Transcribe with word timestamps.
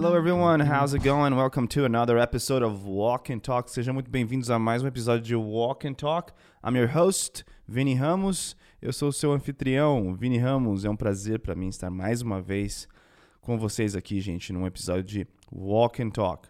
Hello 0.00 0.14
everyone, 0.14 0.60
how's 0.60 0.94
it 0.94 1.02
going? 1.02 1.34
Welcome 1.34 1.66
to 1.70 1.84
another 1.84 2.18
episode 2.20 2.62
of 2.62 2.86
Walk 2.86 3.32
and 3.32 3.40
Talk. 3.40 3.68
Sejam 3.68 3.92
muito 3.92 4.08
bem-vindos 4.08 4.48
a 4.48 4.56
mais 4.56 4.80
um 4.80 4.86
episódio 4.86 5.24
de 5.24 5.34
Walk 5.34 5.88
and 5.88 5.94
Talk. 5.94 6.32
I'm 6.62 6.78
your 6.78 6.86
host, 6.86 7.44
Vini 7.66 7.96
Ramos. 7.96 8.54
Eu 8.80 8.92
sou 8.92 9.08
o 9.08 9.12
seu 9.12 9.32
anfitrião, 9.32 10.14
Vini 10.14 10.38
Ramos. 10.38 10.84
É 10.84 10.88
um 10.88 10.94
prazer 10.94 11.40
para 11.40 11.56
mim 11.56 11.66
estar 11.66 11.90
mais 11.90 12.22
uma 12.22 12.40
vez 12.40 12.86
com 13.40 13.58
vocês 13.58 13.96
aqui, 13.96 14.20
gente, 14.20 14.52
num 14.52 14.68
episódio 14.68 15.02
de 15.02 15.26
Walk 15.52 16.00
and 16.00 16.10
Talk. 16.10 16.48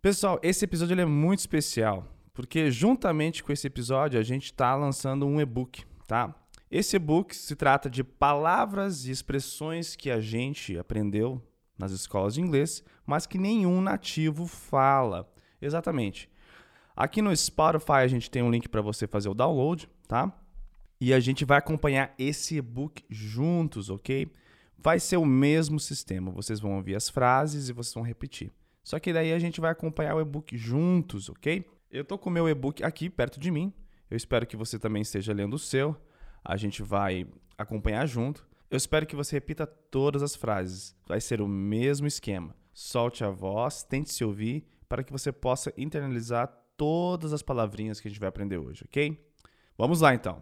Pessoal, 0.00 0.38
esse 0.40 0.64
episódio 0.64 0.96
é 1.00 1.04
muito 1.04 1.40
especial, 1.40 2.06
porque 2.32 2.70
juntamente 2.70 3.42
com 3.42 3.52
esse 3.52 3.66
episódio 3.66 4.20
a 4.20 4.22
gente 4.22 4.44
está 4.44 4.76
lançando 4.76 5.26
um 5.26 5.40
e-book, 5.40 5.82
tá? 6.06 6.32
Esse 6.70 6.94
e-book 6.94 7.34
se 7.34 7.56
trata 7.56 7.90
de 7.90 8.04
palavras 8.04 9.06
e 9.06 9.10
expressões 9.10 9.96
que 9.96 10.08
a 10.08 10.20
gente 10.20 10.78
aprendeu 10.78 11.42
nas 11.80 11.92
escolas 11.92 12.34
de 12.34 12.42
inglês, 12.42 12.84
mas 13.06 13.26
que 13.26 13.38
nenhum 13.38 13.80
nativo 13.80 14.46
fala. 14.46 15.28
Exatamente. 15.60 16.30
Aqui 16.94 17.22
no 17.22 17.34
Spotify 17.34 17.92
a 17.92 18.08
gente 18.08 18.30
tem 18.30 18.42
um 18.42 18.50
link 18.50 18.68
para 18.68 18.82
você 18.82 19.06
fazer 19.06 19.30
o 19.30 19.34
download, 19.34 19.88
tá? 20.06 20.32
E 21.00 21.14
a 21.14 21.18
gente 21.18 21.46
vai 21.46 21.56
acompanhar 21.56 22.14
esse 22.18 22.56
e-book 22.56 23.02
juntos, 23.08 23.88
ok? 23.88 24.30
Vai 24.76 25.00
ser 25.00 25.16
o 25.16 25.24
mesmo 25.24 25.80
sistema. 25.80 26.30
Vocês 26.30 26.60
vão 26.60 26.76
ouvir 26.76 26.94
as 26.94 27.08
frases 27.08 27.70
e 27.70 27.72
vocês 27.72 27.94
vão 27.94 28.02
repetir. 28.02 28.52
Só 28.84 28.98
que 28.98 29.12
daí 29.12 29.32
a 29.32 29.38
gente 29.38 29.60
vai 29.60 29.70
acompanhar 29.70 30.14
o 30.14 30.20
e-book 30.20 30.56
juntos, 30.58 31.30
ok? 31.30 31.64
Eu 31.90 32.04
tô 32.04 32.18
com 32.18 32.28
o 32.28 32.32
meu 32.32 32.48
e-book 32.48 32.84
aqui 32.84 33.08
perto 33.08 33.40
de 33.40 33.50
mim. 33.50 33.72
Eu 34.10 34.16
espero 34.16 34.46
que 34.46 34.56
você 34.56 34.78
também 34.78 35.00
esteja 35.00 35.32
lendo 35.32 35.54
o 35.54 35.58
seu. 35.58 35.96
A 36.44 36.56
gente 36.56 36.82
vai 36.82 37.26
acompanhar 37.56 38.06
junto. 38.06 38.46
Eu 38.70 38.76
espero 38.76 39.04
que 39.04 39.16
você 39.16 39.34
repita 39.34 39.66
todas 39.66 40.22
as 40.22 40.36
frases. 40.36 40.94
Vai 41.04 41.20
ser 41.20 41.40
o 41.40 41.48
mesmo 41.48 42.06
esquema. 42.06 42.54
Solte 42.72 43.24
a 43.24 43.30
voz, 43.30 43.82
tente 43.82 44.14
se 44.14 44.24
ouvir 44.24 44.64
para 44.88 45.02
que 45.02 45.10
você 45.10 45.32
possa 45.32 45.72
internalizar 45.76 46.46
todas 46.76 47.32
as 47.32 47.42
palavrinhas 47.42 47.98
que 47.98 48.06
a 48.06 48.10
gente 48.10 48.20
vai 48.20 48.28
aprender 48.28 48.58
hoje, 48.58 48.84
ok? 48.84 49.20
Vamos 49.76 50.00
lá 50.00 50.14
então. 50.14 50.40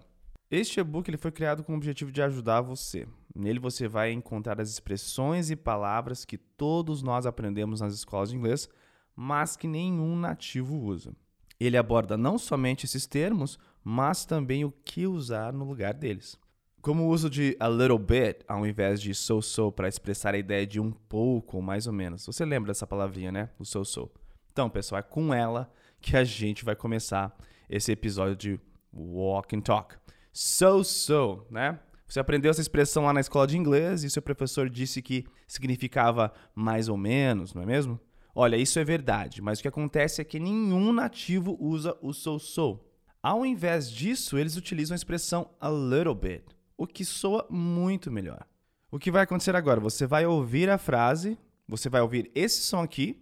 Este 0.50 0.78
e-book 0.78 1.08
ele 1.08 1.16
foi 1.16 1.32
criado 1.32 1.64
com 1.64 1.72
o 1.72 1.76
objetivo 1.76 2.12
de 2.12 2.20
ajudar 2.20 2.60
você. 2.60 3.08
Nele 3.34 3.58
você 3.58 3.88
vai 3.88 4.12
encontrar 4.12 4.60
as 4.60 4.68
expressões 4.68 5.50
e 5.50 5.56
palavras 5.56 6.26
que 6.26 6.36
todos 6.36 7.02
nós 7.02 7.24
aprendemos 7.24 7.80
nas 7.80 7.94
escolas 7.94 8.28
de 8.28 8.36
inglês, 8.36 8.68
mas 9.16 9.56
que 9.56 9.66
nenhum 9.66 10.14
nativo 10.16 10.78
usa. 10.78 11.14
Ele 11.58 11.78
aborda 11.78 12.16
não 12.16 12.36
somente 12.36 12.84
esses 12.84 13.06
termos, 13.06 13.58
mas 13.82 14.26
também 14.26 14.66
o 14.66 14.72
que 14.84 15.06
usar 15.06 15.50
no 15.50 15.64
lugar 15.64 15.94
deles. 15.94 16.38
Como 16.80 17.04
o 17.04 17.08
uso 17.08 17.28
de 17.28 17.56
a 17.58 17.68
little 17.68 17.98
bit 17.98 18.44
ao 18.46 18.64
invés 18.64 19.00
de 19.00 19.14
so 19.14 19.42
so 19.42 19.72
para 19.72 19.88
expressar 19.88 20.34
a 20.34 20.38
ideia 20.38 20.66
de 20.66 20.78
um 20.78 20.92
pouco 20.92 21.56
ou 21.56 21.62
mais 21.62 21.86
ou 21.86 21.92
menos. 21.92 22.24
Você 22.24 22.44
lembra 22.44 22.68
dessa 22.68 22.86
palavrinha, 22.86 23.32
né? 23.32 23.50
O 23.58 23.64
so 23.64 23.84
so. 23.84 24.10
Então, 24.52 24.70
pessoal, 24.70 25.00
é 25.00 25.02
com 25.02 25.34
ela 25.34 25.70
que 26.00 26.16
a 26.16 26.24
gente 26.24 26.64
vai 26.64 26.76
começar 26.76 27.36
esse 27.68 27.90
episódio 27.90 28.36
de 28.36 28.60
Walk 28.92 29.54
and 29.56 29.60
Talk. 29.60 29.96
So 30.32 30.84
so, 30.84 31.46
né? 31.50 31.80
Você 32.06 32.20
aprendeu 32.20 32.50
essa 32.50 32.60
expressão 32.60 33.04
lá 33.04 33.12
na 33.12 33.20
escola 33.20 33.46
de 33.46 33.58
inglês 33.58 34.02
e 34.02 34.10
seu 34.10 34.22
professor 34.22 34.70
disse 34.70 35.02
que 35.02 35.26
significava 35.46 36.32
mais 36.54 36.88
ou 36.88 36.96
menos, 36.96 37.52
não 37.52 37.62
é 37.62 37.66
mesmo? 37.66 38.00
Olha, 38.34 38.56
isso 38.56 38.78
é 38.78 38.84
verdade, 38.84 39.42
mas 39.42 39.58
o 39.58 39.62
que 39.62 39.68
acontece 39.68 40.20
é 40.20 40.24
que 40.24 40.38
nenhum 40.38 40.92
nativo 40.92 41.56
usa 41.60 41.98
o 42.00 42.12
so 42.12 42.38
so. 42.38 42.80
Ao 43.22 43.44
invés 43.44 43.90
disso, 43.90 44.38
eles 44.38 44.56
utilizam 44.56 44.94
a 44.94 44.96
expressão 44.96 45.50
a 45.60 45.68
little 45.68 46.14
bit 46.14 46.57
o 46.78 46.86
que 46.86 47.04
soa 47.04 47.44
muito 47.50 48.10
melhor. 48.10 48.46
O 48.90 48.98
que 48.98 49.10
vai 49.10 49.24
acontecer 49.24 49.54
agora? 49.54 49.80
Você 49.80 50.06
vai 50.06 50.24
ouvir 50.24 50.70
a 50.70 50.78
frase, 50.78 51.36
você 51.66 51.90
vai 51.90 52.00
ouvir 52.00 52.30
esse 52.34 52.62
som 52.62 52.80
aqui, 52.80 53.20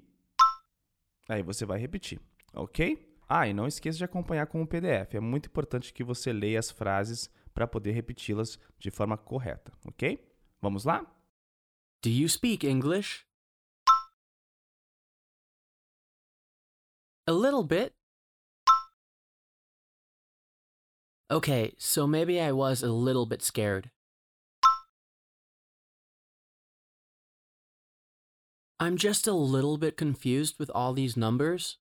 aí 1.29 1.43
você 1.43 1.65
vai 1.65 1.81
repetir, 1.81 2.21
ok? 2.53 3.05
Ah, 3.29 3.49
e 3.49 3.55
não 3.55 3.67
esqueça 3.67 3.99
de 3.99 4.05
acompanhar 4.05 4.47
com 4.47 4.63
o 4.63 4.67
PDF. 4.67 5.15
É 5.15 5.21
muito 5.21 5.47
importante 5.47 5.93
que 5.93 6.05
você 6.05 6.33
leia 6.33 6.61
as 6.61 6.71
frases 6.71 7.29
para 7.53 7.67
poder 7.67 7.93
repeti-las 7.93 8.59
de 8.79 8.91
forma 8.91 9.17
correta, 9.17 9.73
ok? 9.85 10.23
Vamos 10.61 10.85
lá? 10.85 11.01
Do 12.03 12.11
you 12.11 12.29
speak 12.29 12.65
English? 12.65 13.25
A 17.27 17.33
little 17.33 17.65
bit. 17.65 17.96
Okay, 21.29 21.75
so 21.77 22.07
maybe 22.07 22.41
I 22.41 22.53
was 22.53 22.85
a 22.85 22.93
little 22.93 23.27
bit 23.27 23.43
scared. 23.43 23.91
I'm 28.79 28.97
just 28.97 29.27
a 29.27 29.33
little 29.33 29.77
bit 29.77 29.97
confused 29.97 30.57
with 30.61 30.71
all 30.73 30.93
these 30.93 31.17
numbers. 31.17 31.79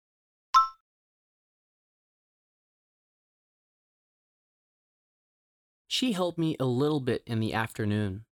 She 5.87 6.13
helped 6.13 6.39
me 6.39 6.55
a 6.59 6.65
little 6.65 6.99
bit 6.99 7.21
in 7.27 7.39
the 7.39 7.53
afternoon. 7.53 8.25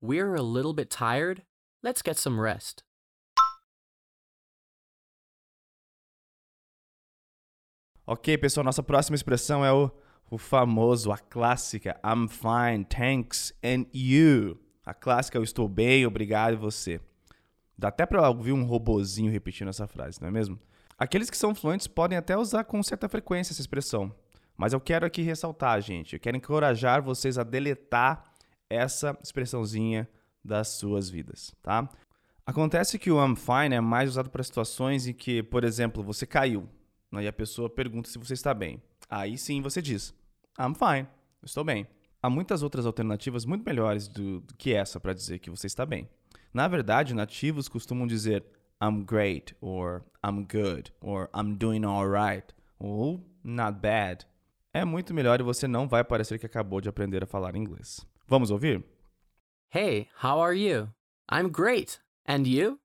We're 0.00 0.34
a 0.34 0.42
little 0.42 0.72
bit 0.72 0.90
tired. 0.90 1.42
Let's 1.82 2.00
get 2.00 2.16
some 2.16 2.40
rest. 2.40 2.84
Ok, 8.08 8.38
pessoal, 8.38 8.62
nossa 8.62 8.84
próxima 8.84 9.16
expressão 9.16 9.64
é 9.64 9.72
o, 9.72 9.90
o 10.30 10.38
famoso, 10.38 11.10
a 11.10 11.18
clássica 11.18 12.00
I'm 12.04 12.28
fine, 12.28 12.84
thanks, 12.84 13.52
and 13.64 13.84
you. 13.92 14.60
A 14.84 14.94
clássica 14.94 15.36
eu 15.36 15.42
estou 15.42 15.68
bem, 15.68 16.06
obrigado 16.06 16.52
e 16.52 16.56
você. 16.56 17.00
Dá 17.76 17.88
até 17.88 18.06
para 18.06 18.30
ouvir 18.30 18.52
um 18.52 18.62
robozinho 18.62 19.32
repetindo 19.32 19.70
essa 19.70 19.88
frase, 19.88 20.20
não 20.20 20.28
é 20.28 20.30
mesmo? 20.30 20.56
Aqueles 20.96 21.28
que 21.28 21.36
são 21.36 21.52
fluentes 21.52 21.88
podem 21.88 22.16
até 22.16 22.36
usar 22.36 22.62
com 22.62 22.80
certa 22.80 23.08
frequência 23.08 23.52
essa 23.52 23.60
expressão. 23.60 24.14
Mas 24.56 24.72
eu 24.72 24.80
quero 24.80 25.04
aqui 25.04 25.22
ressaltar, 25.22 25.80
gente, 25.80 26.14
eu 26.14 26.20
quero 26.20 26.36
encorajar 26.36 27.02
vocês 27.02 27.36
a 27.36 27.42
deletar 27.42 28.32
essa 28.70 29.18
expressãozinha 29.20 30.08
das 30.44 30.68
suas 30.68 31.10
vidas, 31.10 31.56
tá? 31.60 31.88
Acontece 32.46 33.00
que 33.00 33.10
o 33.10 33.20
I'm 33.20 33.34
fine 33.34 33.74
é 33.74 33.80
mais 33.80 34.10
usado 34.10 34.30
para 34.30 34.44
situações 34.44 35.08
em 35.08 35.12
que, 35.12 35.42
por 35.42 35.64
exemplo, 35.64 36.04
você 36.04 36.24
caiu, 36.24 36.68
né? 37.10 37.24
E 37.24 37.28
a 37.28 37.32
pessoa 37.32 37.68
pergunta 37.68 38.08
se 38.08 38.18
você 38.18 38.34
está 38.34 38.52
bem. 38.52 38.82
Aí 39.08 39.38
sim 39.38 39.62
você 39.62 39.80
diz: 39.80 40.14
I'm 40.58 40.74
fine, 40.74 41.08
estou 41.42 41.64
bem. 41.64 41.86
Há 42.22 42.30
muitas 42.30 42.62
outras 42.62 42.86
alternativas 42.86 43.44
muito 43.44 43.64
melhores 43.64 44.08
do, 44.08 44.40
do 44.40 44.54
que 44.54 44.72
essa 44.72 44.98
para 44.98 45.12
dizer 45.12 45.38
que 45.38 45.50
você 45.50 45.66
está 45.66 45.86
bem. 45.86 46.08
Na 46.52 46.66
verdade, 46.66 47.14
nativos 47.14 47.68
costumam 47.68 48.06
dizer 48.06 48.44
I'm 48.82 49.04
great, 49.04 49.54
or 49.60 50.04
I'm 50.24 50.44
good, 50.44 50.92
or 51.00 51.30
I'm 51.34 51.56
doing 51.56 51.84
alright, 51.84 52.52
ou 52.78 53.24
not 53.44 53.78
bad. 53.80 54.26
É 54.72 54.84
muito 54.84 55.14
melhor 55.14 55.40
e 55.40 55.44
você 55.44 55.66
não 55.66 55.88
vai 55.88 56.04
parecer 56.04 56.38
que 56.38 56.46
acabou 56.46 56.80
de 56.80 56.88
aprender 56.88 57.22
a 57.22 57.26
falar 57.26 57.56
inglês. 57.56 58.06
Vamos 58.26 58.50
ouvir? 58.50 58.84
Hey, 59.72 60.08
how 60.22 60.42
are 60.42 60.54
you? 60.54 60.88
I'm 61.30 61.48
great. 61.50 62.00
And 62.26 62.46
you? 62.46 62.78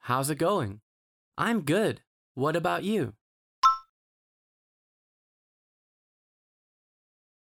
How's 0.00 0.30
it 0.30 0.36
going? 0.36 0.80
I'm 1.36 1.60
good. 1.60 2.00
What 2.34 2.56
about 2.56 2.84
you? 2.84 3.14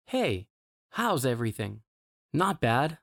Hey, 0.06 0.48
how's 0.90 1.24
everything? 1.24 1.82
Not 2.32 2.60
bad. 2.60 2.98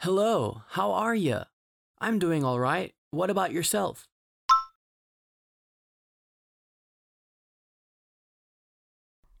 Hello, 0.00 0.62
how 0.68 0.92
are 0.92 1.14
you? 1.14 1.40
I'm 2.00 2.18
doing 2.18 2.44
all 2.44 2.60
right. 2.60 2.94
What 3.10 3.30
about 3.30 3.52
yourself? 3.52 4.06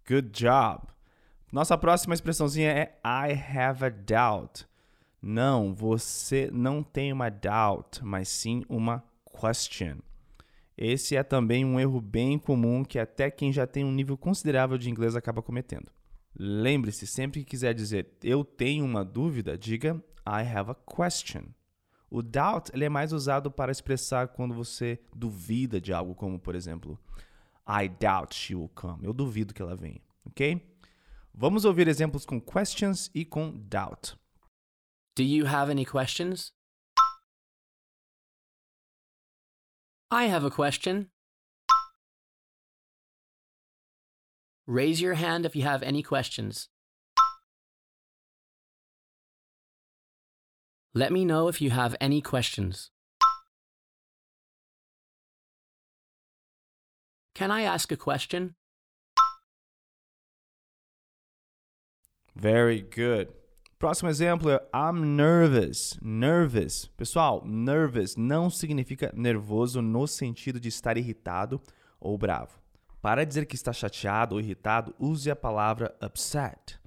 Good 0.04 0.32
job. 0.32 0.88
Nossa 1.52 1.76
próxima 1.78 2.14
expressãozinha 2.14 2.70
é 2.72 2.98
I 3.04 3.32
have 3.32 3.84
a 3.84 3.90
doubt. 3.90 4.66
Não, 5.28 5.74
você 5.74 6.48
não 6.52 6.84
tem 6.84 7.12
uma 7.12 7.28
doubt, 7.28 7.98
mas 8.04 8.28
sim 8.28 8.62
uma 8.68 9.02
question. 9.24 9.96
Esse 10.78 11.16
é 11.16 11.24
também 11.24 11.64
um 11.64 11.80
erro 11.80 12.00
bem 12.00 12.38
comum 12.38 12.84
que 12.84 12.96
até 12.96 13.28
quem 13.28 13.52
já 13.52 13.66
tem 13.66 13.84
um 13.84 13.90
nível 13.90 14.16
considerável 14.16 14.78
de 14.78 14.88
inglês 14.88 15.16
acaba 15.16 15.42
cometendo. 15.42 15.90
Lembre-se, 16.38 17.08
sempre 17.08 17.40
que 17.40 17.50
quiser 17.50 17.74
dizer 17.74 18.12
eu 18.22 18.44
tenho 18.44 18.84
uma 18.84 19.04
dúvida, 19.04 19.58
diga 19.58 20.00
I 20.24 20.46
have 20.46 20.70
a 20.70 20.74
question. 20.76 21.46
O 22.08 22.22
doubt 22.22 22.70
ele 22.72 22.84
é 22.84 22.88
mais 22.88 23.12
usado 23.12 23.50
para 23.50 23.72
expressar 23.72 24.28
quando 24.28 24.54
você 24.54 24.96
duvida 25.12 25.80
de 25.80 25.92
algo, 25.92 26.14
como 26.14 26.38
por 26.38 26.54
exemplo, 26.54 26.96
I 27.68 27.88
doubt 27.88 28.32
she 28.32 28.54
will 28.54 28.70
come. 28.72 29.04
Eu 29.04 29.12
duvido 29.12 29.52
que 29.52 29.60
ela 29.60 29.74
venha, 29.74 30.00
ok? 30.24 30.64
Vamos 31.34 31.64
ouvir 31.64 31.88
exemplos 31.88 32.24
com 32.24 32.40
questions 32.40 33.10
e 33.12 33.24
com 33.24 33.50
doubt. 33.50 34.16
Do 35.16 35.24
you 35.24 35.46
have 35.46 35.70
any 35.70 35.86
questions? 35.86 36.52
I 40.10 40.24
have 40.24 40.44
a 40.44 40.50
question. 40.50 41.08
Raise 44.66 45.00
your 45.00 45.14
hand 45.14 45.46
if 45.46 45.56
you 45.56 45.62
have 45.62 45.82
any 45.82 46.02
questions. 46.02 46.68
Let 50.92 51.12
me 51.12 51.24
know 51.24 51.48
if 51.48 51.62
you 51.62 51.70
have 51.70 51.96
any 51.98 52.20
questions. 52.20 52.90
Can 57.34 57.50
I 57.50 57.62
ask 57.62 57.90
a 57.90 57.96
question? 57.96 58.54
Very 62.34 62.82
good. 62.82 63.32
Próximo 63.78 64.08
exemplo 64.08 64.50
é 64.50 64.58
I'm 64.74 65.04
nervous. 65.04 65.98
Nervous. 66.00 66.86
Pessoal, 66.96 67.44
nervous 67.44 68.16
não 68.16 68.48
significa 68.48 69.12
nervoso 69.14 69.82
no 69.82 70.06
sentido 70.06 70.58
de 70.58 70.68
estar 70.68 70.96
irritado 70.96 71.60
ou 72.00 72.16
bravo. 72.16 72.58
Para 73.02 73.24
dizer 73.24 73.44
que 73.44 73.54
está 73.54 73.74
chateado 73.74 74.34
ou 74.34 74.40
irritado, 74.40 74.94
use 74.98 75.30
a 75.30 75.36
palavra 75.36 75.94
upset. 76.02 76.80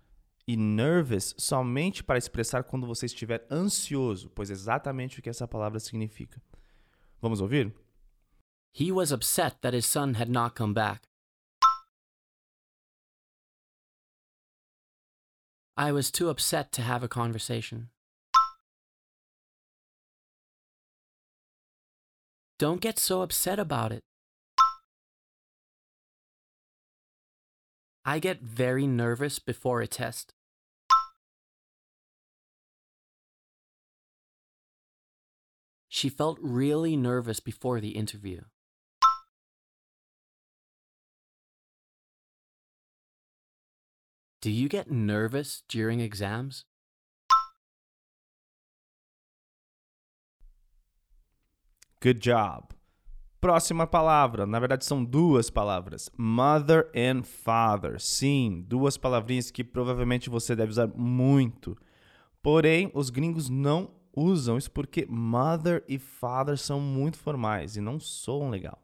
E 0.48 0.58
nervous 0.58 1.36
somente 1.38 2.04
para 2.04 2.18
expressar 2.18 2.64
quando 2.64 2.88
você 2.88 3.06
estiver 3.06 3.46
ansioso, 3.52 4.32
pois 4.32 4.50
é 4.50 4.54
exatamente 4.54 5.20
o 5.20 5.22
que 5.22 5.30
essa 5.30 5.48
palavra 5.48 5.80
significa. 5.80 6.42
Vamos 7.22 7.40
ouvir? 7.40 7.72
He 8.74 8.92
was 8.92 9.12
upset 9.12 9.58
that 9.62 9.78
his 9.78 9.86
son 9.86 10.16
had 10.16 10.30
not 10.30 10.56
come 10.56 10.74
back. 10.74 11.09
I 15.80 15.94
was 15.94 16.12
too 16.12 16.28
upset 16.28 16.74
to 16.74 16.81
have 16.81 17.04
a 17.04 17.08
conversation. 17.08 17.88
Don't 22.58 22.81
get 22.81 23.00
so 23.00 23.22
upset 23.22 23.60
about 23.60 23.94
it. 23.94 24.02
I 28.04 28.20
get 28.20 28.42
very 28.42 28.88
nervous 28.88 29.40
before 29.40 29.80
a 29.80 29.88
test. 29.88 30.34
She 35.88 36.10
felt 36.10 36.38
really 36.42 36.98
nervous 36.98 37.40
before 37.40 37.80
the 37.80 37.92
interview. 37.92 38.42
Do 44.42 44.50
you 44.50 44.70
get 44.70 44.90
nervous 44.90 45.64
during 45.68 46.00
exams? 46.00 46.64
Good 52.02 52.22
job. 52.22 52.74
Próxima 53.42 53.86
palavra, 53.86 54.46
na 54.46 54.58
verdade 54.58 54.86
são 54.86 55.04
duas 55.04 55.50
palavras, 55.50 56.10
mother 56.18 56.90
and 56.96 57.24
father. 57.24 58.00
Sim, 58.00 58.64
duas 58.66 58.96
palavrinhas 58.96 59.52
que 59.52 59.62
provavelmente 59.62 60.30
você 60.30 60.56
deve 60.56 60.72
usar 60.72 60.88
muito. 60.88 61.78
Porém, 62.42 62.90
os 62.94 63.10
gringos 63.10 63.50
não 63.50 63.92
usam 64.16 64.58
isso 64.58 64.72
porque 64.72 65.06
mother 65.10 65.84
e 65.86 66.00
father 66.00 66.58
são 66.58 66.80
muito 66.80 67.18
formais 67.18 67.76
e 67.76 67.82
não 67.82 68.00
soam 68.00 68.50
legal. 68.50 68.82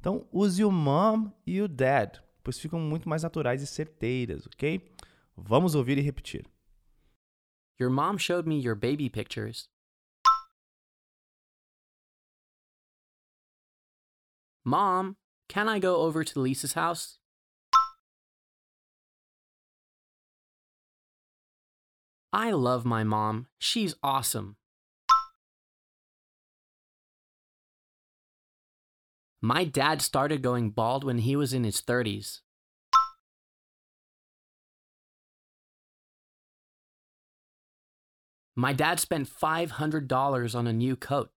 Então, 0.00 0.26
use 0.32 0.64
o 0.64 0.72
mom 0.72 1.30
e 1.46 1.60
o 1.62 1.68
dad, 1.68 2.18
pois 2.48 2.58
ficam 2.58 2.80
muito 2.80 3.06
mais 3.06 3.22
naturais 3.22 3.60
e 3.60 3.66
certeiras, 3.66 4.46
ok? 4.46 4.80
Vamos 5.36 5.74
ouvir 5.74 5.98
e 5.98 6.00
repetir. 6.00 6.46
Your 7.78 7.90
mom 7.90 8.16
showed 8.16 8.48
me 8.48 8.58
your 8.58 8.74
baby 8.74 9.10
pictures. 9.10 9.68
Mom, 14.64 15.14
can 15.46 15.68
I 15.68 15.78
go 15.78 15.96
over 15.96 16.24
to 16.24 16.40
Lisa's 16.40 16.72
house? 16.72 17.18
I 22.32 22.50
love 22.52 22.86
my 22.86 23.04
mom. 23.04 23.46
She's 23.58 23.94
awesome. 24.02 24.57
My 29.48 29.64
dad 29.64 30.02
started 30.02 30.42
going 30.42 30.68
bald 30.68 31.04
when 31.04 31.16
he 31.20 31.34
was 31.34 31.54
in 31.54 31.64
his 31.64 31.80
30s. 31.80 32.40
My 38.54 38.74
dad 38.74 39.00
spent 39.00 39.26
$500 39.26 40.54
on 40.54 40.66
a 40.66 40.72
new 40.74 40.96
coat. 40.96 41.30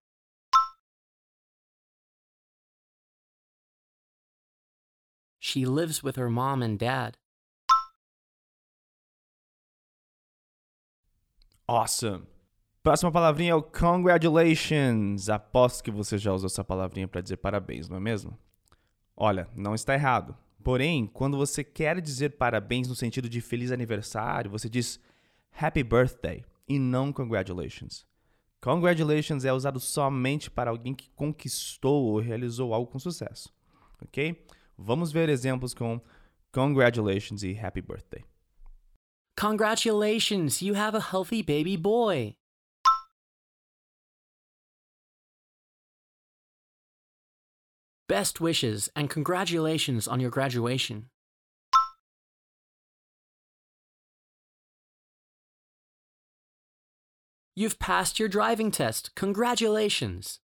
She 5.38 5.64
lives 5.64 6.02
with 6.02 6.16
her 6.16 6.28
mom 6.28 6.60
and 6.62 6.78
dad. 6.78 7.16
Awesome. 11.66 12.26
Próxima 12.82 13.12
palavrinha 13.12 13.52
é 13.52 13.54
o 13.54 13.62
congratulations. 13.62 15.28
Aposto 15.28 15.84
que 15.84 15.90
você 15.90 16.18
já 16.18 16.32
usou 16.32 16.48
essa 16.48 16.64
palavrinha 16.64 17.06
para 17.06 17.20
dizer 17.20 17.36
parabéns, 17.36 17.88
não 17.88 17.96
é 17.96 18.00
mesmo? 18.00 18.36
Olha, 19.16 19.48
não 19.54 19.72
está 19.72 19.94
errado. 19.94 20.36
Porém, 20.64 21.06
quando 21.06 21.36
você 21.36 21.62
quer 21.62 22.00
dizer 22.00 22.30
parabéns 22.30 22.88
no 22.88 22.96
sentido 22.96 23.28
de 23.28 23.40
feliz 23.40 23.70
aniversário, 23.70 24.50
você 24.50 24.68
diz 24.68 24.98
happy 25.56 25.84
birthday 25.84 26.44
e 26.68 26.76
não 26.76 27.12
congratulations. 27.12 28.04
Congratulations 28.60 29.44
é 29.44 29.52
usado 29.52 29.78
somente 29.78 30.50
para 30.50 30.70
alguém 30.70 30.92
que 30.92 31.08
conquistou 31.10 32.06
ou 32.06 32.18
realizou 32.18 32.74
algo 32.74 32.90
com 32.90 32.98
sucesso. 32.98 33.48
Ok? 34.02 34.44
Vamos 34.76 35.12
ver 35.12 35.28
exemplos 35.28 35.72
com 35.72 36.00
congratulations 36.50 37.44
e 37.44 37.56
happy 37.56 37.80
birthday. 37.80 38.24
Congratulations, 39.40 40.60
you 40.60 40.74
have 40.74 40.96
a 40.96 41.00
healthy 41.00 41.44
baby 41.44 41.76
boy. 41.76 42.34
Best 48.12 48.42
wishes 48.42 48.90
and 48.94 49.08
congratulations 49.08 50.06
on 50.06 50.20
your 50.20 50.28
graduation. 50.28 51.06
You've 57.56 57.78
passed 57.78 58.18
your 58.18 58.28
driving 58.28 58.70
test. 58.70 59.14
Congratulations. 59.14 60.40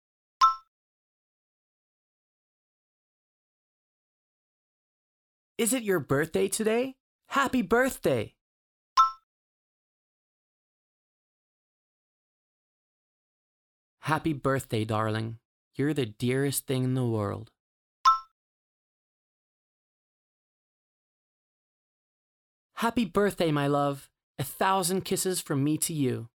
Is 5.59 5.75
it 5.75 5.83
your 5.83 6.01
birthday 6.01 6.49
today? 6.49 6.97
Happy 7.27 7.61
birthday! 7.61 8.33
Happy 14.01 14.33
birthday, 14.33 14.87
darling. 14.87 15.37
You're 15.75 15.93
the 15.93 16.07
dearest 16.07 16.67
thing 16.67 16.83
in 16.83 16.95
the 16.95 17.05
world. 17.05 17.51
Happy 22.81 23.05
birthday, 23.05 23.51
my 23.51 23.67
love. 23.67 24.09
A 24.39 24.45
thousand 24.45 25.05
kisses 25.05 25.41
from 25.41 25.65
me 25.65 25.77
to 25.79 25.93
you. 25.93 26.29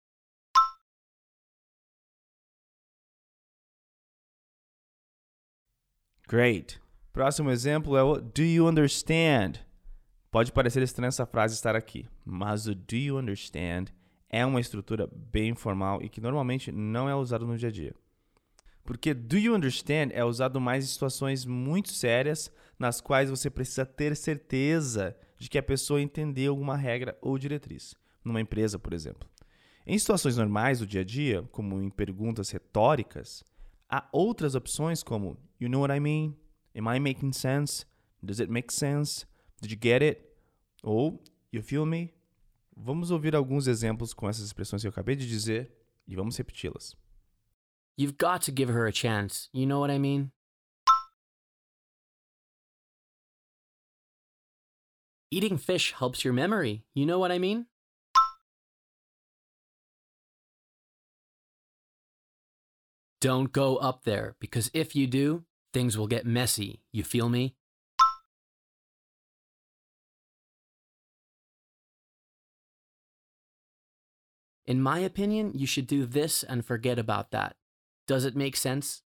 Great. 6.26 6.80
Próximo 7.12 7.50
exemplo 7.50 7.94
é 7.94 8.02
o 8.02 8.18
do 8.18 8.42
you 8.42 8.66
understand? 8.66 9.58
Pode 10.30 10.50
parecer 10.50 10.82
estranha 10.82 11.08
essa 11.08 11.26
frase 11.26 11.52
estar 11.52 11.76
aqui, 11.76 12.08
mas 12.24 12.66
o 12.66 12.74
do 12.74 12.96
you 12.96 13.18
understand 13.18 13.88
é 14.30 14.46
uma 14.46 14.60
estrutura 14.60 15.10
bem 15.12 15.54
formal 15.54 16.00
e 16.02 16.08
que 16.08 16.22
normalmente 16.22 16.72
não 16.72 17.06
é 17.06 17.14
usado 17.14 17.46
no 17.46 17.58
dia 17.58 17.68
a 17.68 17.72
dia. 17.72 17.94
Porque 18.82 19.12
do 19.12 19.36
you 19.36 19.54
understand 19.54 20.08
é 20.14 20.24
usado 20.24 20.58
mais 20.58 20.84
em 20.84 20.88
situações 20.88 21.44
muito 21.44 21.90
sérias 21.90 22.50
nas 22.80 22.98
quais 22.98 23.28
você 23.28 23.50
precisa 23.50 23.84
ter 23.84 24.16
certeza 24.16 25.14
de 25.38 25.50
que 25.50 25.58
a 25.58 25.62
pessoa 25.62 26.00
entendeu 26.00 26.50
alguma 26.50 26.76
regra 26.76 27.16
ou 27.20 27.36
diretriz, 27.36 27.94
numa 28.24 28.40
empresa, 28.40 28.78
por 28.78 28.94
exemplo. 28.94 29.28
Em 29.86 29.98
situações 29.98 30.38
normais 30.38 30.78
do 30.78 30.86
dia 30.86 31.02
a 31.02 31.04
dia, 31.04 31.42
como 31.52 31.82
em 31.82 31.90
perguntas 31.90 32.50
retóricas, 32.50 33.44
há 33.86 34.08
outras 34.10 34.54
opções 34.54 35.02
como 35.02 35.36
you 35.60 35.68
know 35.68 35.82
what 35.82 35.94
I 35.94 36.00
mean? 36.00 36.34
Am 36.74 36.88
I 36.94 36.98
making 36.98 37.32
sense? 37.32 37.84
Does 38.22 38.40
it 38.40 38.50
make 38.50 38.72
sense? 38.72 39.26
Did 39.60 39.72
you 39.72 39.78
get 39.80 40.02
it? 40.02 40.22
Ou 40.82 41.22
you 41.52 41.62
feel 41.62 41.84
me? 41.84 42.14
Vamos 42.74 43.10
ouvir 43.10 43.36
alguns 43.36 43.66
exemplos 43.66 44.14
com 44.14 44.26
essas 44.26 44.46
expressões 44.46 44.80
que 44.80 44.88
eu 44.88 44.90
acabei 44.90 45.16
de 45.16 45.28
dizer 45.28 45.70
e 46.08 46.16
vamos 46.16 46.34
repeti-las. 46.36 46.96
You've 47.98 48.16
got 48.18 48.42
to 48.46 48.52
give 48.56 48.72
her 48.72 48.86
a 48.86 48.92
chance. 48.92 49.50
You 49.52 49.66
know 49.66 49.80
what 49.80 49.94
I 49.94 49.98
mean? 49.98 50.30
Eating 55.32 55.58
fish 55.58 55.92
helps 55.92 56.24
your 56.24 56.34
memory. 56.34 56.82
You 56.92 57.06
know 57.06 57.20
what 57.20 57.30
I 57.30 57.38
mean? 57.38 57.66
Don't 63.20 63.52
go 63.52 63.76
up 63.76 64.04
there 64.04 64.34
because 64.40 64.70
if 64.74 64.96
you 64.96 65.06
do, 65.06 65.44
things 65.72 65.96
will 65.96 66.08
get 66.08 66.26
messy. 66.26 66.80
You 66.90 67.04
feel 67.04 67.28
me? 67.28 67.54
In 74.66 74.80
my 74.80 75.00
opinion, 75.00 75.52
you 75.54 75.66
should 75.66 75.86
do 75.86 76.06
this 76.06 76.42
and 76.42 76.64
forget 76.64 76.98
about 76.98 77.30
that. 77.30 77.56
Does 78.06 78.24
it 78.24 78.34
make 78.34 78.56
sense? 78.56 79.02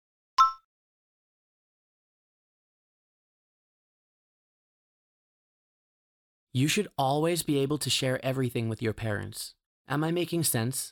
You 6.53 6.67
should 6.67 6.89
always 6.97 7.43
be 7.43 7.59
able 7.59 7.77
to 7.77 7.89
share 7.89 8.23
everything 8.25 8.67
with 8.67 8.81
your 8.81 8.93
parents. 8.93 9.53
Am 9.87 10.03
I 10.03 10.11
making 10.11 10.43
sense? 10.43 10.91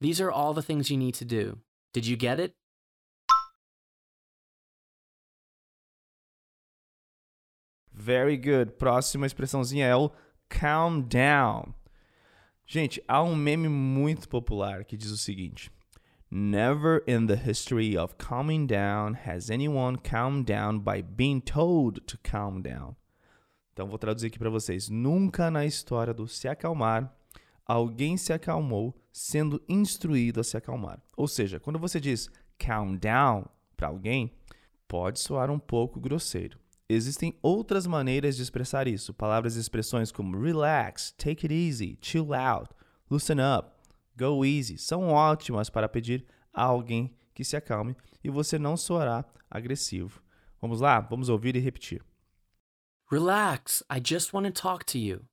These 0.00 0.20
are 0.20 0.32
all 0.32 0.52
the 0.52 0.62
things 0.62 0.90
you 0.90 0.96
need 0.96 1.14
to 1.14 1.24
do. 1.24 1.58
Did 1.92 2.06
you 2.06 2.16
get 2.16 2.40
it? 2.40 2.54
Very 7.92 8.36
good. 8.36 8.78
Próxima 8.78 9.26
expressãozinha 9.26 9.86
é 9.86 9.94
o 9.94 10.10
calm 10.48 11.02
down. 11.02 11.74
Gente, 12.66 13.02
há 13.06 13.22
um 13.22 13.36
meme 13.36 13.68
muito 13.68 14.28
popular 14.28 14.84
que 14.84 14.96
diz 14.96 15.10
o 15.10 15.18
seguinte: 15.18 15.70
Never 16.32 17.02
in 17.08 17.26
the 17.26 17.34
history 17.34 17.96
of 17.96 18.16
calming 18.16 18.68
down 18.68 19.14
has 19.26 19.50
anyone 19.50 19.96
calmed 19.96 20.46
down 20.46 20.78
by 20.78 21.02
being 21.02 21.40
told 21.40 22.02
to 22.06 22.16
calm 22.22 22.62
down. 22.62 22.94
Então 23.72 23.88
vou 23.88 23.98
traduzir 23.98 24.28
aqui 24.28 24.38
para 24.38 24.48
vocês. 24.48 24.88
Nunca 24.88 25.50
na 25.50 25.66
história 25.66 26.14
do 26.14 26.28
se 26.28 26.46
acalmar 26.46 27.12
alguém 27.66 28.16
se 28.16 28.32
acalmou 28.32 28.94
sendo 29.12 29.62
instruído 29.68 30.40
a 30.40 30.44
se 30.44 30.56
acalmar. 30.56 31.00
Ou 31.16 31.26
seja, 31.26 31.58
quando 31.58 31.78
você 31.78 32.00
diz 32.00 32.28
calm 32.58 32.96
down 32.96 33.46
para 33.76 33.88
alguém, 33.88 34.32
pode 34.86 35.20
soar 35.20 35.50
um 35.50 35.58
pouco 35.58 36.00
grosseiro. 36.00 36.58
Existem 36.88 37.32
outras 37.40 37.86
maneiras 37.86 38.36
de 38.36 38.42
expressar 38.42 38.88
isso. 38.88 39.14
Palavras 39.14 39.56
e 39.56 39.60
expressões 39.60 40.10
como 40.10 40.40
relax, 40.40 41.12
take 41.12 41.46
it 41.46 41.54
easy, 41.54 41.96
chill 42.00 42.34
out, 42.34 42.68
loosen 43.08 43.38
up, 43.40 43.70
go 44.16 44.44
easy 44.44 44.78
são 44.78 45.08
ótimas 45.08 45.70
para 45.70 45.88
pedir 45.88 46.26
a 46.52 46.64
alguém 46.64 47.16
que 47.34 47.44
se 47.44 47.56
acalme 47.56 47.96
e 48.22 48.30
você 48.30 48.58
não 48.58 48.76
soará 48.76 49.24
agressivo. 49.50 50.22
Vamos 50.60 50.80
lá? 50.80 51.00
Vamos 51.00 51.28
ouvir 51.28 51.56
e 51.56 51.58
repetir. 51.58 52.04
Relax, 53.10 53.82
I 53.90 54.00
just 54.00 54.32
want 54.32 54.46
to 54.46 54.52
talk 54.52 54.84
to 54.92 54.98
you. 54.98 55.24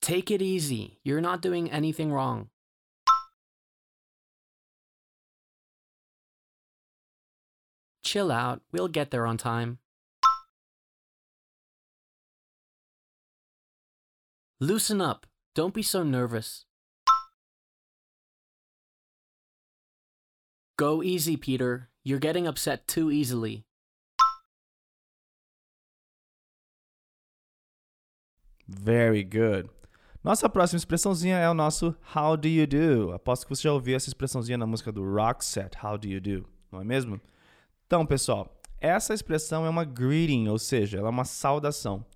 Take 0.00 0.32
it 0.32 0.40
easy, 0.40 1.00
you're 1.02 1.20
not 1.20 1.42
doing 1.42 1.68
anything 1.70 2.12
wrong. 2.12 2.48
Chill 8.04 8.30
out, 8.30 8.62
we'll 8.72 8.86
get 8.86 9.10
there 9.10 9.26
on 9.26 9.36
time. 9.36 9.78
Loosen 14.58 15.02
up, 15.02 15.26
don't 15.54 15.74
be 15.74 15.82
so 15.82 16.02
nervous. 16.02 16.64
Go 20.78 21.02
easy, 21.02 21.36
Peter. 21.36 21.90
You're 22.02 22.18
getting 22.18 22.46
upset 22.46 22.86
too 22.86 23.10
easily. 23.10 23.64
Very 28.66 29.22
good. 29.22 29.68
Nossa 30.24 30.48
próxima 30.48 30.78
expressãozinha 30.78 31.36
é 31.36 31.50
o 31.50 31.54
nosso 31.54 31.94
How 32.14 32.34
do 32.34 32.48
you 32.48 32.66
do? 32.66 33.12
Aposto 33.12 33.46
que 33.46 33.54
você 33.54 33.64
já 33.64 33.72
ouviu 33.74 33.94
essa 33.94 34.08
expressãozinha 34.08 34.56
na 34.56 34.66
música 34.66 34.90
do 34.90 35.04
Roxette, 35.04 35.76
How 35.84 35.98
do 35.98 36.08
you 36.08 36.20
do? 36.20 36.48
Não 36.72 36.80
é 36.80 36.84
mesmo? 36.84 37.20
Então, 37.86 38.06
pessoal, 38.06 38.58
essa 38.80 39.12
expressão 39.12 39.66
é 39.66 39.68
uma 39.68 39.84
greeting, 39.84 40.48
ou 40.48 40.58
seja, 40.58 40.96
ela 40.96 41.08
é 41.08 41.10
uma 41.10 41.26
saudação. 41.26 42.06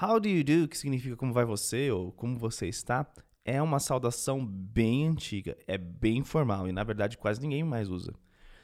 How 0.00 0.20
do 0.20 0.28
you 0.28 0.44
do, 0.44 0.68
que 0.68 0.78
significa 0.78 1.16
como 1.16 1.32
vai 1.32 1.44
você 1.44 1.90
ou 1.90 2.12
como 2.12 2.38
você 2.38 2.68
está, 2.68 3.04
é 3.44 3.60
uma 3.60 3.80
saudação 3.80 4.46
bem 4.46 5.08
antiga, 5.08 5.56
é 5.66 5.76
bem 5.76 6.22
formal 6.22 6.68
e 6.68 6.72
na 6.72 6.84
verdade 6.84 7.18
quase 7.18 7.40
ninguém 7.40 7.64
mais 7.64 7.88
usa. 7.88 8.14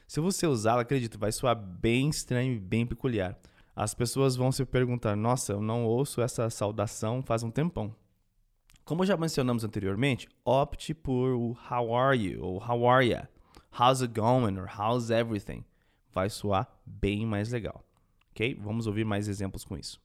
Se 0.07 0.21
você 0.21 0.47
usá-la, 0.47 0.83
acredito, 0.83 1.19
vai 1.19 1.33
soar 1.33 1.53
bem 1.53 2.07
estranho 2.07 2.53
e 2.53 2.59
bem 2.59 2.85
peculiar. 2.85 3.37
As 3.75 3.93
pessoas 3.93 4.37
vão 4.37 4.49
se 4.49 4.63
perguntar: 4.63 5.17
nossa, 5.17 5.51
eu 5.51 5.61
não 5.61 5.83
ouço 5.83 6.21
essa 6.21 6.49
saudação 6.49 7.21
faz 7.21 7.43
um 7.43 7.51
tempão. 7.51 7.93
Como 8.85 9.05
já 9.05 9.17
mencionamos 9.17 9.65
anteriormente, 9.65 10.29
opte 10.45 10.93
por 10.93 11.33
o 11.33 11.57
How 11.69 11.93
are 11.93 12.17
you 12.17 12.41
ou 12.41 12.63
How 12.63 12.87
are 12.87 13.05
ya? 13.05 13.27
How's 13.77 14.01
it 14.01 14.13
going 14.17 14.57
or 14.57 14.69
How's 14.69 15.09
everything? 15.09 15.65
Vai 16.13 16.29
soar 16.29 16.65
bem 16.85 17.25
mais 17.25 17.51
legal. 17.51 17.83
Ok? 18.31 18.55
Vamos 18.61 18.87
ouvir 18.87 19.03
mais 19.03 19.27
exemplos 19.27 19.65
com 19.65 19.75
isso. 19.75 20.04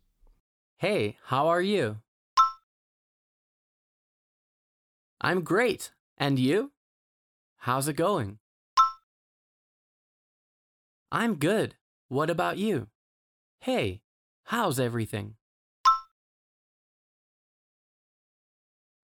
Hey, 0.80 1.18
how 1.24 1.48
are 1.48 1.60
you? 1.60 1.98
I'm 5.20 5.42
great. 5.42 5.92
And 6.16 6.38
you? 6.38 6.72
How's 7.58 7.86
it 7.86 7.96
going? 7.96 8.38
I'm 11.12 11.34
good. 11.34 11.74
What 12.08 12.30
about 12.30 12.56
you? 12.56 12.86
Hey, 13.60 14.00
how's 14.44 14.80
everything? 14.80 15.34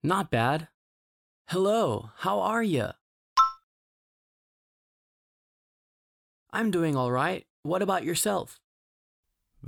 Not 0.02 0.30
bad. 0.30 0.68
Hello, 1.48 2.08
how 2.20 2.40
are 2.40 2.62
you? 2.62 2.88
I'm 6.50 6.70
doing 6.70 6.96
all 6.96 7.12
right. 7.12 7.44
What 7.64 7.82
about 7.82 8.02
yourself? 8.02 8.58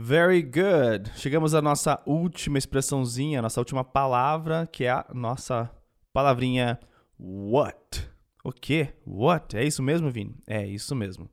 Very 0.00 0.42
good. 0.42 1.10
Chegamos 1.16 1.56
à 1.56 1.60
nossa 1.60 2.00
última 2.06 2.56
expressãozinha, 2.56 3.42
nossa 3.42 3.60
última 3.60 3.82
palavra, 3.82 4.64
que 4.64 4.84
é 4.84 4.90
a 4.90 5.04
nossa 5.12 5.68
palavrinha 6.12 6.78
what. 7.18 8.08
O 8.44 8.52
quê? 8.52 8.94
What? 9.04 9.56
É 9.56 9.64
isso 9.64 9.82
mesmo, 9.82 10.08
Vini? 10.08 10.36
É 10.46 10.64
isso 10.64 10.94
mesmo. 10.94 11.28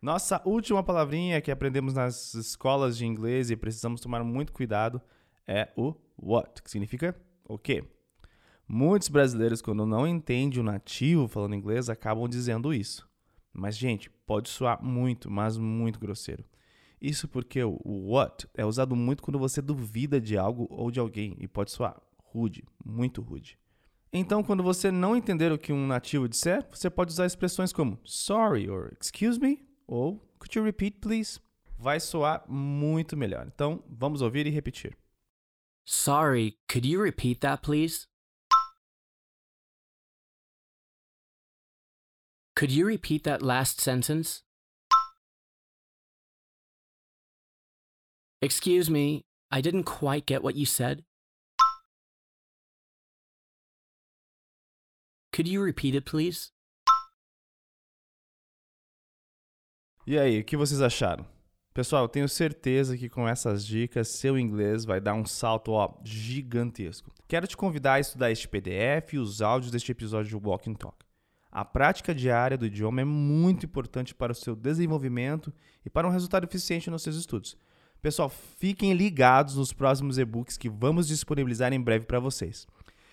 Nossa 0.00 0.40
última 0.46 0.82
palavrinha 0.82 1.42
que 1.42 1.50
aprendemos 1.50 1.92
nas 1.92 2.32
escolas 2.32 2.96
de 2.96 3.04
inglês 3.04 3.50
e 3.50 3.56
precisamos 3.56 4.00
tomar 4.00 4.24
muito 4.24 4.50
cuidado 4.50 4.98
é 5.46 5.68
o 5.76 5.94
what, 6.16 6.62
que 6.62 6.70
significa 6.70 7.14
o 7.46 7.58
quê? 7.58 7.84
Muitos 8.66 9.10
brasileiros, 9.10 9.60
quando 9.60 9.84
não 9.84 10.08
entendem 10.08 10.58
o 10.60 10.64
nativo 10.64 11.28
falando 11.28 11.54
inglês, 11.54 11.90
acabam 11.90 12.26
dizendo 12.26 12.72
isso. 12.72 13.06
Mas, 13.52 13.76
gente, 13.76 14.08
pode 14.26 14.48
soar 14.48 14.82
muito, 14.82 15.30
mas 15.30 15.58
muito 15.58 16.00
grosseiro. 16.00 16.46
Isso 17.06 17.28
porque 17.28 17.62
o 17.62 17.78
what 17.84 18.48
é 18.52 18.64
usado 18.64 18.96
muito 18.96 19.22
quando 19.22 19.38
você 19.38 19.62
duvida 19.62 20.20
de 20.20 20.36
algo 20.36 20.66
ou 20.68 20.90
de 20.90 20.98
alguém 20.98 21.36
e 21.38 21.46
pode 21.46 21.70
soar 21.70 22.02
rude, 22.16 22.64
muito 22.84 23.22
rude. 23.22 23.56
Então, 24.12 24.42
quando 24.42 24.60
você 24.60 24.90
não 24.90 25.14
entender 25.14 25.52
o 25.52 25.58
que 25.58 25.72
um 25.72 25.86
nativo 25.86 26.28
disser, 26.28 26.66
você 26.68 26.90
pode 26.90 27.12
usar 27.12 27.24
expressões 27.24 27.72
como 27.72 28.00
sorry 28.04 28.68
or 28.68 28.92
excuse 29.00 29.38
me 29.38 29.64
ou 29.86 30.18
could 30.40 30.58
you 30.58 30.64
repeat 30.64 30.98
please? 30.98 31.38
Vai 31.78 32.00
soar 32.00 32.44
muito 32.50 33.16
melhor. 33.16 33.46
Então, 33.54 33.84
vamos 33.88 34.20
ouvir 34.20 34.44
e 34.48 34.50
repetir. 34.50 34.98
Sorry, 35.86 36.58
could 36.68 36.88
you 36.88 37.00
repeat 37.00 37.38
that, 37.38 37.62
please? 37.62 38.08
Could 42.56 42.74
you 42.74 42.88
repeat 42.88 43.22
that 43.22 43.44
last 43.44 43.80
sentence? 43.80 44.45
Excuse 48.42 48.90
me, 48.90 49.24
I 49.50 49.62
didn't 49.62 49.84
quite 49.84 50.26
get 50.26 50.42
what 50.42 50.56
you 50.56 50.66
said. 50.66 51.02
Could 55.32 55.48
you 55.48 55.62
repeat 55.62 55.94
it, 55.94 56.04
please? 56.04 56.50
E 60.06 60.18
aí, 60.18 60.40
o 60.40 60.44
que 60.44 60.56
vocês 60.56 60.80
acharam? 60.80 61.26
Pessoal, 61.74 62.04
eu 62.04 62.08
tenho 62.08 62.28
certeza 62.28 62.96
que 62.96 63.08
com 63.08 63.28
essas 63.28 63.66
dicas 63.66 64.08
seu 64.08 64.38
inglês 64.38 64.84
vai 64.84 65.00
dar 65.00 65.14
um 65.14 65.26
salto 65.26 65.72
ó, 65.72 65.98
gigantesco. 66.04 67.12
Quero 67.28 67.46
te 67.46 67.56
convidar 67.56 67.94
a 67.94 68.00
estudar 68.00 68.30
este 68.30 68.48
PDF 68.48 69.14
e 69.14 69.18
os 69.18 69.42
áudios 69.42 69.70
deste 69.70 69.92
episódio 69.92 70.28
de 70.28 70.46
Walk 70.46 70.70
and 70.70 70.74
Talk. 70.74 70.96
A 71.50 71.64
prática 71.64 72.14
diária 72.14 72.56
do 72.56 72.66
idioma 72.66 73.00
é 73.00 73.04
muito 73.04 73.66
importante 73.66 74.14
para 74.14 74.32
o 74.32 74.34
seu 74.34 74.54
desenvolvimento 74.54 75.52
e 75.84 75.90
para 75.90 76.06
um 76.06 76.10
resultado 76.10 76.44
eficiente 76.44 76.88
nos 76.90 77.02
seus 77.02 77.16
estudos. 77.16 77.56
Pessoal, 78.02 78.28
fiquem 78.28 78.92
ligados 78.92 79.56
nos 79.56 79.72
próximos 79.72 80.18
e-books 80.18 80.56
que 80.56 80.68
vamos 80.68 81.08
disponibilizar 81.08 81.72
em 81.72 81.80
breve 81.80 82.06
para 82.06 82.20
vocês. 82.20 82.66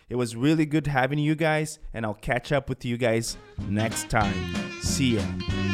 It 0.10 0.16
was 0.16 0.36
really 0.36 0.66
good 0.66 0.88
having 0.88 1.20
you 1.20 1.36
guys, 1.36 1.80
and 1.94 2.06
I'll 2.06 2.14
catch 2.14 2.52
up 2.52 2.70
with 2.70 2.86
you 2.86 2.98
guys 2.98 3.38
next 3.70 4.10
time. 4.10 4.34
See 4.82 5.16
ya. 5.16 5.73